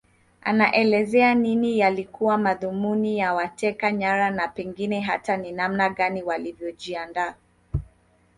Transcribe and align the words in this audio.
Anaelezea 0.41 1.35
nini 1.35 1.79
yalikuwa 1.79 2.37
madhumuni 2.37 3.17
ya 3.17 3.33
wateka 3.33 3.91
nyara 3.91 4.31
na 4.31 4.47
pengine 4.47 4.99
hata 4.99 5.37
ni 5.37 5.51
namna 5.51 5.89
gani 5.89 6.23
walivyojiandaa 6.23 7.35